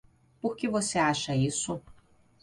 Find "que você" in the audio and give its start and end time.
0.55-0.97